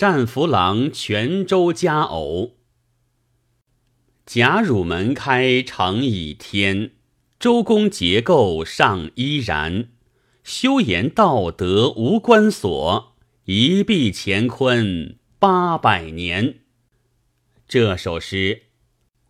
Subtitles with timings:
[0.00, 2.52] 战俘郎泉州佳偶。
[4.24, 6.92] 贾汝门开成倚天，
[7.38, 9.90] 周公结构尚依然。
[10.42, 16.60] 修言道德无关所，一臂乾坤八百年。
[17.68, 18.62] 这首诗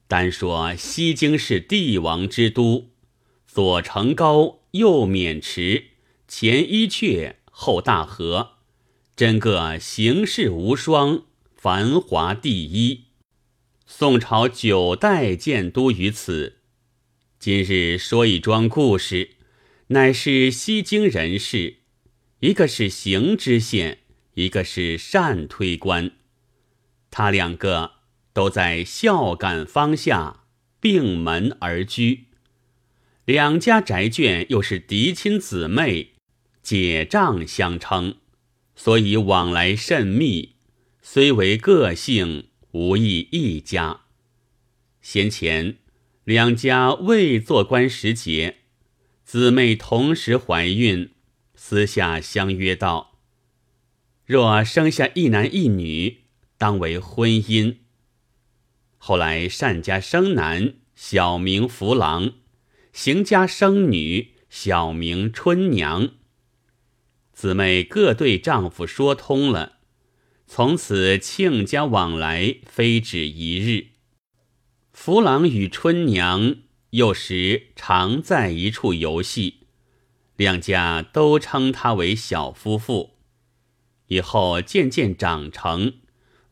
[0.06, 2.90] 单说西京是帝王之都，
[3.44, 5.86] 左城高，右渑池，
[6.28, 8.50] 前伊阙，后大河，
[9.20, 11.24] 真个形事无双，
[11.54, 13.08] 繁华第一。
[13.84, 16.60] 宋朝九代建都于此。
[17.38, 19.32] 今日说一桩故事。
[19.88, 21.80] 乃是西京人士，
[22.38, 23.98] 一个是行知县，
[24.36, 26.12] 一个是单推官，
[27.10, 27.96] 他两个
[28.32, 30.44] 都在孝感方下
[30.80, 32.24] 并门而居，
[33.26, 36.14] 两家宅眷又是嫡亲姊妹，
[36.62, 38.16] 姐丈相称，
[38.82, 40.54] 所以往来甚密。
[41.02, 44.00] 虽为个性，无异一家。
[45.02, 45.76] 先前
[46.24, 48.60] 两家未做官时节。
[49.22, 51.10] 姊妹同时怀孕，
[51.54, 53.18] 私下相约道
[54.24, 56.22] ：“若生下一男一女，
[56.56, 57.76] 当为婚姻。”
[58.96, 62.30] 后来单家生男，小名福郎；
[62.94, 66.12] 邢家生女，小名春娘。
[67.40, 69.78] 姊妹各对丈夫说通了，
[70.46, 73.92] 从此亲家往来非止一日。
[74.92, 76.56] 福郎与春娘。
[76.90, 79.60] 有时常在一处游戏，
[80.36, 83.16] 两家都称他为小夫妇。
[84.08, 85.94] 以后渐渐长成，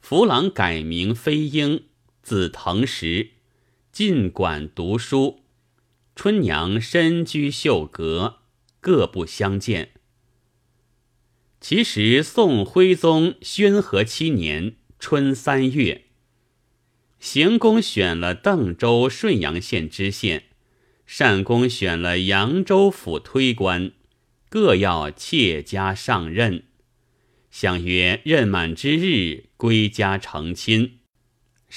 [0.00, 1.82] 福郎改名飞鹰，
[2.22, 3.32] 字腾石，
[3.92, 5.42] 尽管读书；
[6.16, 8.36] 春娘身居秀阁，
[8.80, 9.90] 各不相见。
[11.60, 16.04] 其实宋徽宗宣和七年春三月。
[17.18, 20.44] 行宫选了邓州顺阳县知县，
[21.18, 23.90] 单公选了扬州府推官，
[24.48, 26.64] 各要妾家上任。
[27.50, 30.98] 相约任满之日归家成亲。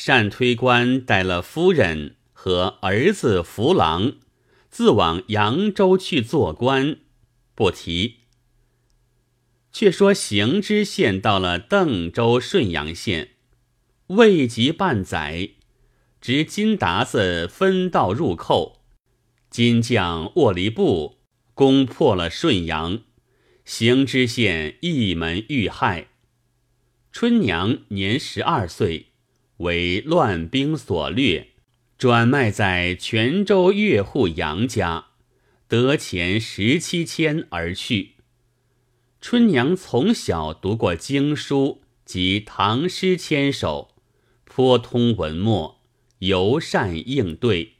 [0.06, 4.14] 单推官带了夫人和儿子福郎，
[4.70, 6.98] 自往扬州去做官，
[7.56, 8.21] 不提。
[9.72, 13.30] 却说行知县到了邓州顺阳县。
[14.08, 15.52] 未及半载，
[16.20, 18.82] 执金达子分道入寇，
[19.50, 21.20] 金将沃离布
[21.54, 23.02] 攻破了顺阳，
[23.64, 26.08] 行知县一门遇害。
[27.14, 29.08] 春娘年十二岁，
[29.58, 31.50] 为乱兵所掠，
[31.98, 35.08] 转卖在泉州岳户杨家，
[35.68, 38.11] 得钱十七千而去。
[39.22, 43.92] 春娘从小读过经书及唐诗千首。
[44.44, 45.80] 颇通文墨，
[46.20, 47.76] 尤善应对。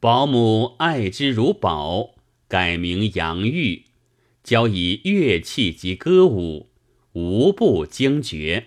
[0.00, 2.16] 保姆爱之如宝，
[2.48, 3.84] 改名杨玉，
[4.42, 6.70] 教以乐器及歌舞，
[7.12, 8.66] 无不惊绝。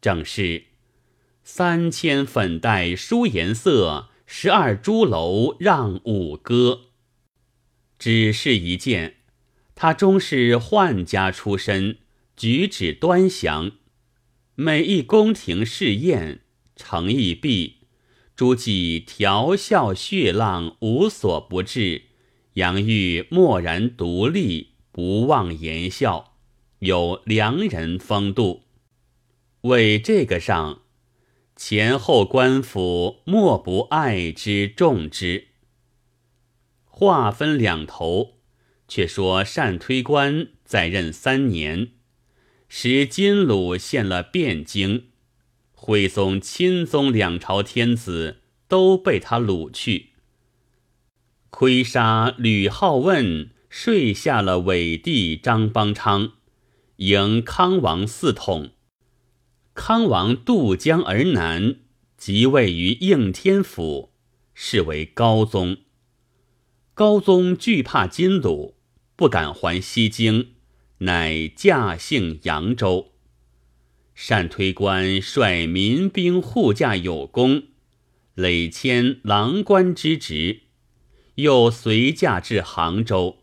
[0.00, 0.66] 正是
[1.42, 6.82] 三千粉黛书颜色，十二朱楼让五歌。
[7.98, 9.16] 只是一件，
[9.82, 11.96] 他终是宦家出身，
[12.36, 13.72] 举止端详。
[14.54, 16.42] 每一宫廷试宴，
[16.76, 17.78] 诚意毕，
[18.36, 22.02] 诸暨调笑血浪，无所不至。
[22.56, 26.34] 杨玉默然独立，不忘言笑，
[26.80, 28.64] 有良人风度。
[29.62, 30.82] 为这个上，
[31.56, 35.46] 前后官府莫不爱之重之。
[36.84, 38.39] 话分两头，
[38.90, 41.92] 却说单推官在任三年。
[42.68, 45.04] 使金鲁献了汴京，
[45.72, 50.10] 徽宗、钦宗两朝天子都被他掳去。
[51.50, 56.32] 亏杀吕好问，睡下了伪帝张邦昌，
[56.96, 58.70] 迎康王嗣统。
[59.74, 61.76] 康王渡江而南，
[62.16, 64.12] 即位于应天府，
[64.52, 65.76] 是为高宗。
[66.92, 68.76] 高宗惧怕金鲁，
[69.20, 70.52] 不敢还西京。
[71.00, 73.12] 乃驾幸扬州，
[74.14, 77.64] 单推官率民兵护驾有功，
[78.34, 80.60] 累迁郎官之职，
[81.34, 83.42] 又随驾至杭州。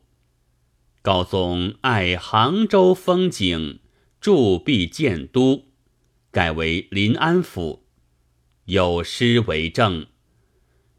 [1.04, 3.78] 高宗爱杭州风景，
[4.20, 5.66] 铸币建都，
[6.32, 7.84] 改为临安府，
[8.66, 10.08] 有诗为证：“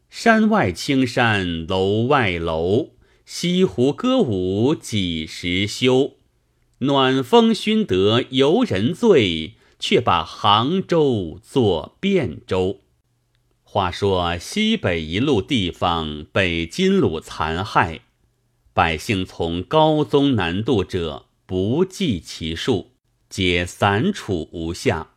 [0.09, 2.91] 山外青山楼外楼，
[3.31, 6.15] 西湖歌舞几时休？”
[6.79, 12.79] 暖风熏得游人醉，却把杭州作汴州。
[13.61, 18.01] 话说西北一路地方被金虏残害，
[18.73, 22.93] 百姓从高宗南渡者不计其数，
[23.29, 25.11] 皆散处无下。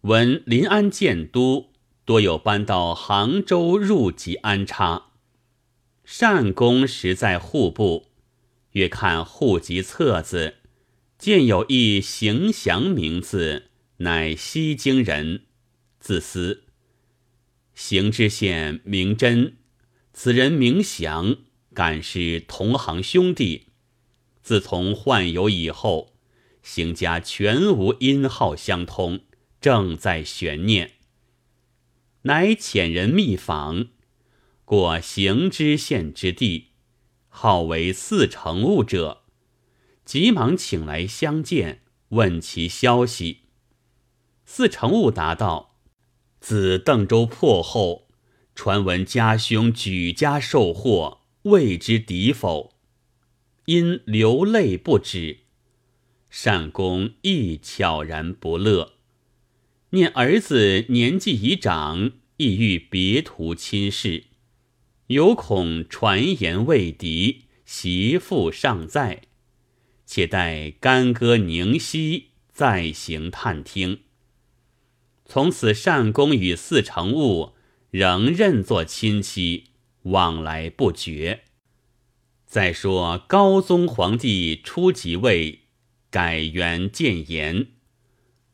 [0.00, 1.66] 闻临安建都，
[2.04, 5.05] 多有搬到杭州入籍安插。
[6.08, 8.06] 善公时在户部，
[8.70, 10.54] 阅看户籍册子，
[11.18, 15.42] 见有一行祥名字，乃西京人，
[15.98, 16.62] 自思。
[17.74, 19.56] 行知县名真，
[20.12, 21.38] 此人名祥，
[21.74, 23.64] 敢是同行兄弟。
[24.44, 26.14] 自从宦游以后，
[26.62, 29.22] 行家全无音号相通，
[29.60, 30.92] 正在悬念。
[32.22, 33.88] 乃遣人密访，
[34.66, 36.70] 过行知县之地，
[37.28, 39.22] 号为四成务者，
[40.04, 43.42] 急忙请来相见，问其消息。
[44.44, 45.76] 四成务答道。
[46.40, 48.08] 自邓州破后，
[48.56, 52.74] 传闻家兄举家受祸，未知敌否？
[53.66, 55.42] 因流泪不止。
[56.44, 58.94] 单公亦悄然不乐，
[59.90, 64.24] 念儿子年纪已长，意欲别图亲事，
[65.08, 69.22] 有恐传言未敌，媳妇尚在，
[70.04, 74.00] 且待干戈宁息，再行探听。
[75.24, 77.54] 从此，单公与四成物
[77.90, 79.66] 仍认作亲戚，
[80.02, 81.44] 往来不绝。
[82.44, 85.60] 再说高宗皇帝初即位，
[86.10, 87.68] 改元建炎，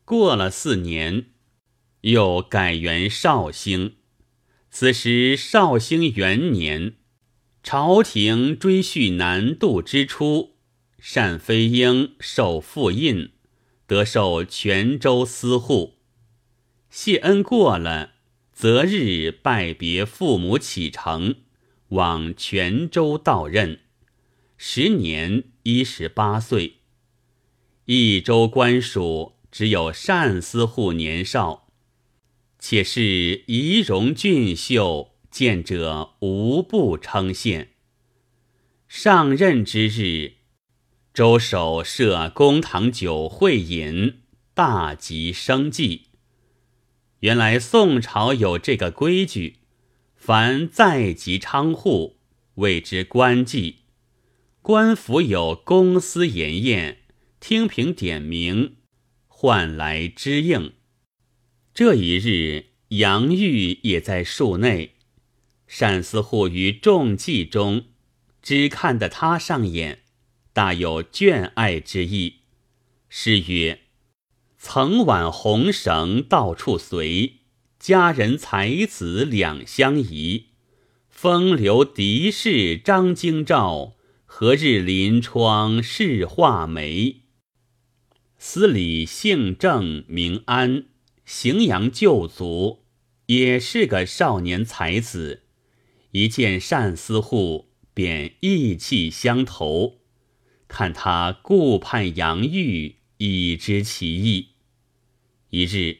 [0.05, 1.27] 过了四年，
[2.01, 3.95] 又改元绍兴。
[4.75, 6.95] 此时绍兴元年，
[7.61, 10.55] 朝廷追叙南渡之初，
[11.13, 13.29] 单飞英受复印，
[13.85, 15.99] 得受泉州司户。
[16.89, 18.13] 谢恩过了，
[18.51, 21.35] 择日拜别父母，启程
[21.89, 23.81] 往泉州到任。
[24.57, 26.77] 时年一十八岁。
[27.85, 31.62] 益州官署只有单司户年少，
[32.65, 37.67] 且是仪容俊秀，见者无不称羡。
[38.87, 40.35] 上任之日，
[41.13, 44.21] 周守设公堂酒会饮，
[44.53, 46.03] 大吉生计。
[47.19, 49.57] 原来宋朝有这个规矩，
[50.15, 52.21] 凡在籍娼户，
[52.55, 53.75] 谓之官妓。
[54.61, 56.99] 官府有公私筵宴，
[57.41, 58.77] 听凭点名，
[59.27, 60.71] 唤来知应。
[61.73, 64.93] 这一日，杨玉也在树内，
[65.79, 67.85] 单司户于众妓中，
[68.43, 70.03] 只看得他上眼，
[70.53, 72.41] 大有眷爱之意，
[73.09, 73.79] 诗曰。
[74.59, 77.39] 曾挽红绳到处随，
[77.79, 80.49] 佳人才子两相宜。
[81.09, 87.21] 风流敌士张京兆，何日临窗试画眉？
[88.37, 90.85] 司礼姓郑名安，
[91.25, 92.83] 荥阳旧族，
[93.27, 95.43] 也是个少年才子。
[96.11, 99.99] 一见单思户，便意气相投。
[100.67, 104.49] 看他顾盼杨玉，已知其意。
[105.49, 105.99] 一日，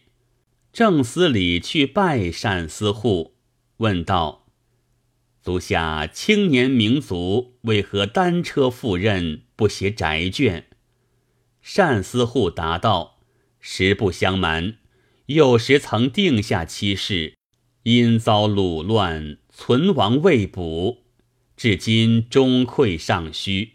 [0.72, 3.36] 郑司礼去拜单思户，
[3.78, 4.48] 问道
[5.42, 10.64] ：“足下青年名族为何单车赴任，不携宅眷？”
[11.76, 13.20] 单思户答道
[13.60, 14.78] ：“实不相瞒，
[15.28, 17.36] 幼时曾定下妻室，
[17.84, 21.04] 因遭掳乱，存亡未卜，
[21.56, 23.74] 至今终愧尚虚。”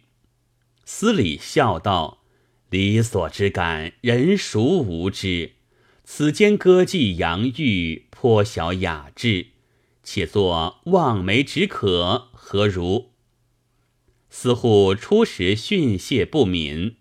[0.84, 2.22] 司礼笑道
[2.70, 5.52] ：“理所之感，人孰无知？”
[6.10, 9.48] 此间歌妓杨玉颇晓雅致，
[10.02, 13.10] 且作望梅止渴，何如？
[14.30, 16.96] 司户初时训谢不敏，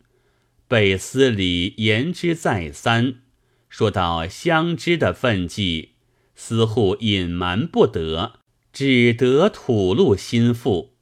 [0.67, 3.21] 被司礼言之再三，
[3.69, 5.93] 说到相知的分际，
[6.35, 8.39] 司户隐瞒不得，
[8.71, 10.95] 只得吐露心腹。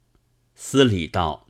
[0.54, 1.46] 司礼道：“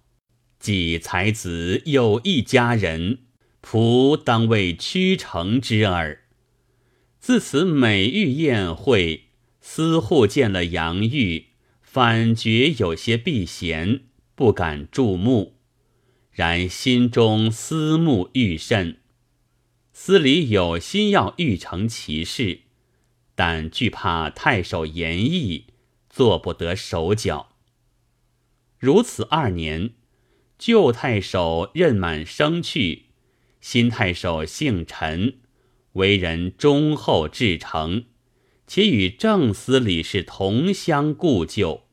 [0.59, 3.21] 既才子有一家人，
[3.63, 6.25] 仆当为屈成之耳。”
[7.19, 9.31] 自此每遇宴会，
[9.61, 11.47] 司户见了杨玉，
[11.81, 14.03] 反觉有些避嫌，
[14.35, 15.57] 不敢注目。
[16.31, 18.99] 然心中思慕愈甚。
[19.99, 22.61] 司礼有心要欲成其事，
[23.35, 25.65] 但惧怕太守严毅，
[26.11, 27.57] 做不得手脚。
[28.79, 29.95] 如此二年，
[30.59, 33.07] 旧太守任满生去，
[33.63, 35.39] 新太守姓陈。
[35.95, 38.05] 为人忠厚至诚，
[38.67, 41.85] 且与正司礼是同乡故旧，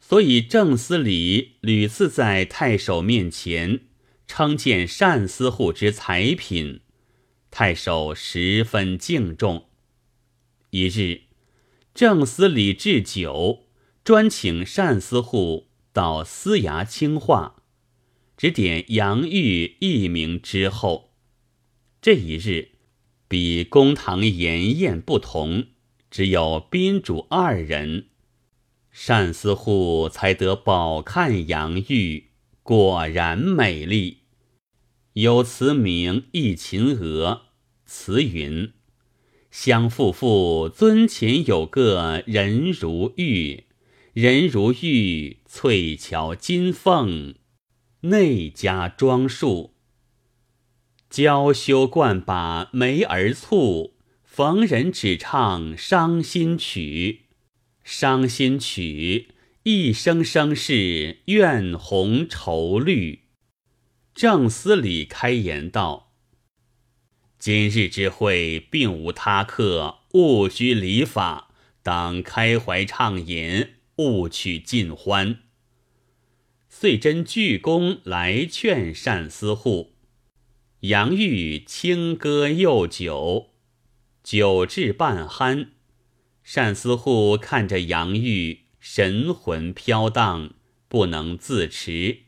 [0.00, 3.82] 所以正司礼屡次在太守面前
[4.26, 6.80] 称见单司户之才品，
[7.52, 9.66] 太守十分敬重。
[10.70, 11.24] 一日，
[11.94, 13.66] 正司礼置酒，
[14.02, 17.56] 专请单司户到司衙清话。
[18.38, 21.10] 指点杨玉一名之后，
[22.00, 22.70] 这一日
[23.28, 25.66] 比公堂筵宴不同，
[26.10, 28.06] 只有宾主二人。
[29.06, 32.30] 单司户才得饱看杨玉，
[32.62, 34.21] 果然美丽。
[35.14, 37.42] 有词名《忆秦娥》，
[37.84, 38.72] 词云
[39.50, 43.64] ：“相父父尊前有个人如玉，
[44.14, 47.34] 人如玉，翠桥金凤。”
[48.04, 49.74] 内家装束，
[51.10, 53.92] 娇羞惯把眉儿蹙，
[54.24, 57.26] 逢人只唱伤心曲。
[57.84, 59.28] 伤心曲，
[59.64, 63.21] 一声声是怨红愁绿。
[64.14, 66.12] 正司礼开言道
[67.40, 71.50] ：“今日之会，并无他客，勿拘礼法，
[71.82, 75.38] 当开怀畅饮，勿取尽欢。”
[76.68, 79.94] 遂真鞠躬来劝单司户，
[80.80, 83.50] 杨玉轻歌又酒，
[84.22, 85.68] 酒至半酣，
[86.54, 90.54] 单司户看着杨玉神魂飘荡，
[90.88, 92.22] 不能自持，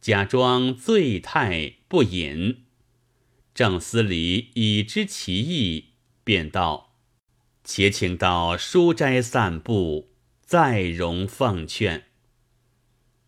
[0.00, 2.64] 假装醉态不饮。
[3.52, 5.90] 郑思礼已知其意，
[6.24, 6.94] 便道
[7.64, 12.04] ：“且请到书斋散步，再容奉劝。”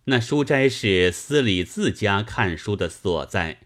[0.07, 3.61] 那书斋是司礼自家看书的所在，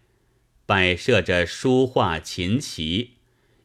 [0.67, 3.19] 摆设着书画琴棋，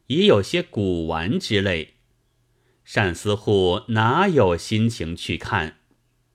[0.06, 1.94] 也有些古玩之类。
[2.94, 5.78] 单思户哪有心情去看？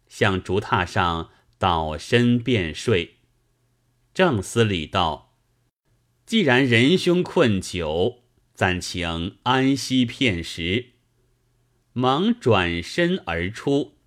[0.08, 3.18] 向竹榻上倒身便睡。
[4.14, 5.36] 正司礼道
[6.26, 8.24] ：“既然仁兄困酒，
[8.54, 10.94] 暂请安息片时。”
[11.94, 13.98] 忙转身而出。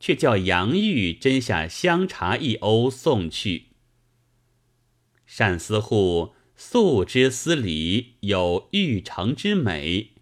[0.00, 3.66] 却叫杨玉斟下香茶一瓯送去。
[5.26, 10.12] 单司户素知司礼有玉成之美，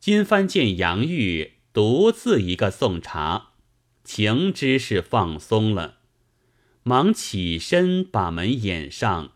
[0.00, 3.52] 今番见杨玉独自一个送茶，
[4.06, 5.96] 情知是放松了，
[6.84, 9.32] 忙起身把门掩上，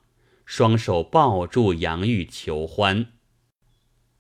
[0.47, 3.07] 双手抱住杨玉求欢。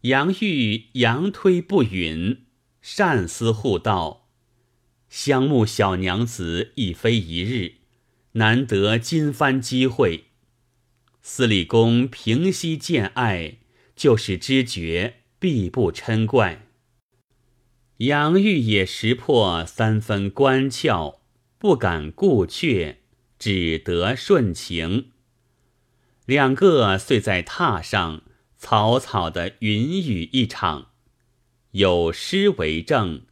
[0.01, 2.47] 杨玉佯推不允，
[2.83, 4.29] 善思护道。
[5.09, 7.75] 相慕小娘子亦非一日，
[8.33, 10.25] 难得今番机会。
[11.23, 13.59] 司礼公平息见爱，
[13.95, 16.67] 就是知觉，必不嗔怪。
[18.01, 21.19] 杨玉也识破三分关窍，
[21.59, 23.01] 不敢顾却，
[23.39, 25.11] 只得顺情。
[26.25, 28.23] 两个遂在榻上
[28.57, 30.93] 草草的云雨一场，
[31.73, 33.23] 有诗为证。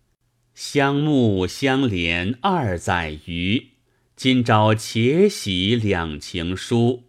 [0.55, 3.69] 相慕相怜二载余，
[4.17, 7.05] 今朝且喜两情书。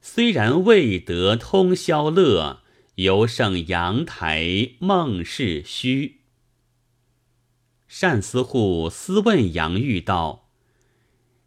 [0.00, 2.62] 虽然未得通宵乐，
[2.96, 6.16] 犹胜阳台梦是虚。
[7.98, 10.50] 单思户私问杨玉道：“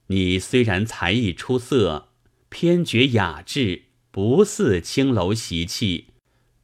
[0.07, 2.07] 你虽然才艺出色，
[2.49, 6.07] 偏觉雅致，不似青楼习气，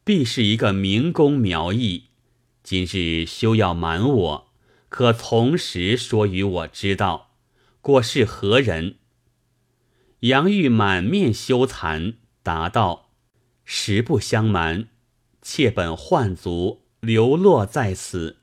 [0.04, 2.06] 必是一个明工苗裔。
[2.63, 4.48] 今日休要瞒我。”
[4.89, 7.36] 可从实说与我知道，
[7.82, 8.96] 过是何人？
[10.22, 13.12] 杨玉满面羞惭，答道
[13.65, 14.88] ：“实不相瞒，
[15.42, 18.38] 妾本宦族，流落在此，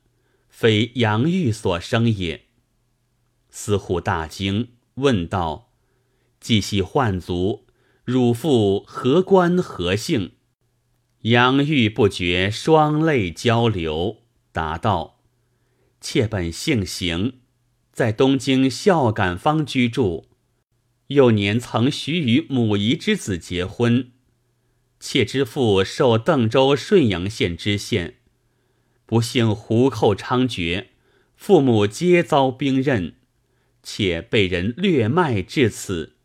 [0.53, 2.45] 非杨玉所生也。”
[3.49, 5.73] 司户大惊，问道
[6.39, 7.67] ：“既系宦族，
[8.05, 10.35] 汝父何官何姓？”
[11.23, 14.19] 杨玉不觉双泪交流，
[14.53, 15.21] 答道。
[16.01, 17.35] 妾本姓邢，
[17.93, 20.29] 在东京孝感坊居住。
[21.09, 24.13] 幼年曾许与母仪之子结婚。
[24.99, 28.19] 妾之父受邓州顺阳县知县，
[29.07, 30.87] 不幸胡寇猖獗，
[31.35, 33.17] 父母皆遭兵刃，
[33.83, 36.17] 且被人掠卖至此。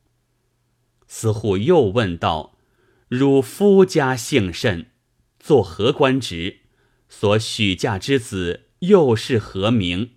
[1.07, 2.57] 司户又问道
[3.09, 4.91] ：“汝夫家姓甚？
[5.39, 6.59] 作何官职？
[7.09, 10.11] 所许嫁之子？”又是何名？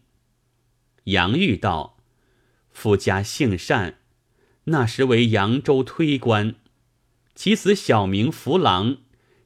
[1.04, 1.96] 杨玉道
[2.70, 4.00] ：“夫家姓单，
[4.64, 6.56] 那时为扬州推官，
[7.34, 8.98] 其子小名福郎，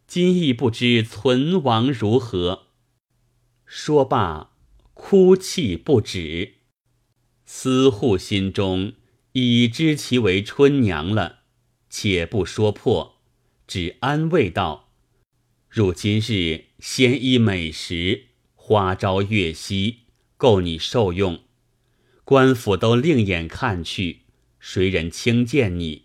[0.09, 2.62] 今亦不知存亡如何。”
[3.66, 4.52] 说罢，
[4.92, 6.54] 哭泣不止。
[7.44, 8.94] 司户心中
[9.33, 11.40] 已知其为春娘了，
[11.88, 13.21] 且不说破，
[13.66, 14.90] 只安慰道
[15.68, 20.00] ：“如今日鲜衣美食，花朝月夕，
[20.37, 21.40] 够你受用。
[22.25, 24.21] 官府都另眼看去，
[24.59, 26.04] 谁人轻贱你？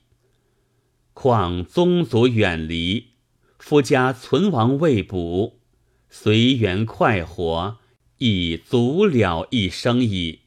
[1.13, 3.09] 况宗族远离，
[3.57, 5.58] 夫家存亡未卜，
[6.09, 7.77] 随缘快活，
[8.17, 10.41] 已足了一生矣。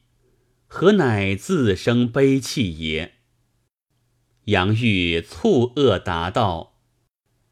[0.67, 3.13] 何乃自生悲戚也？”
[4.45, 6.79] 杨玉蹙额答道：“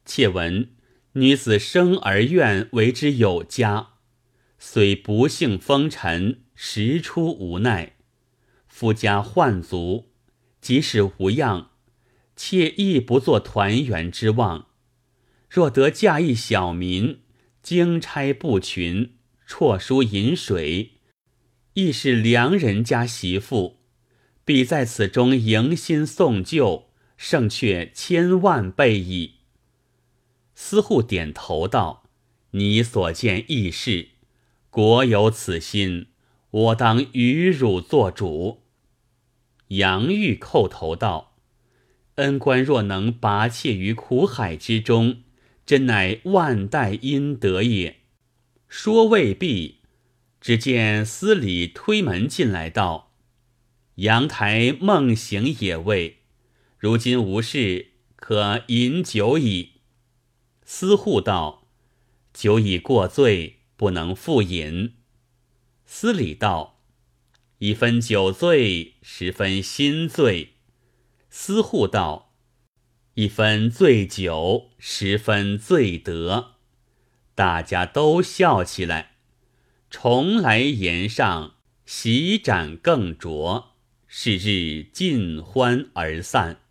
[0.06, 0.72] 妾闻。”
[1.14, 3.96] 女子生而愿为之有家，
[4.58, 7.98] 虽不幸风尘，实出无奈。
[8.66, 10.14] 夫家患足，
[10.62, 11.72] 即使无恙，
[12.38, 14.68] 妾亦不做团圆之望。
[15.50, 17.21] 若得嫁一小民，
[17.62, 19.14] 经差不群，
[19.46, 20.94] 辍书饮水，
[21.74, 23.78] 亦是良人家媳妇，
[24.44, 29.36] 必在此中迎新送旧，胜却千万倍矣。
[30.56, 32.10] 司户点头道
[32.52, 34.10] ：“你所见亦是，
[34.70, 36.08] 国有此心，
[36.50, 38.64] 我当与汝做主。”
[39.70, 41.38] 杨玉叩头道
[42.16, 45.24] ：“恩官若能拔妾于苦海之中，
[45.72, 48.02] 真乃万代阴德也。”
[48.68, 49.78] 说未毕，
[50.42, 53.14] 只见司礼推门进来道
[53.96, 56.18] ：“阳台梦醒也未，
[56.78, 59.76] 如今无事，可饮酒矣。”
[60.66, 61.70] 司户道
[62.34, 64.96] ：“酒已过醉，不能复饮。”
[65.88, 66.82] 司礼道
[67.60, 70.56] ：“一分酒醉，十分心醉。”
[71.32, 72.31] 司户道
[73.16, 76.56] ：“一分醉酒，十分醉得。”
[77.36, 79.12] 大家都笑起来。
[79.90, 83.66] 重来言上，席盏更酌，
[84.08, 86.62] 是日尽欢而散。